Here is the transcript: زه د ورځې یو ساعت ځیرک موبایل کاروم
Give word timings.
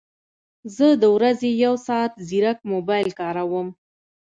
زه 0.75 0.87
د 1.01 1.03
ورځې 1.15 1.49
یو 1.63 1.73
ساعت 1.87 2.13
ځیرک 2.27 2.59
موبایل 2.71 3.09
کاروم 3.19 3.67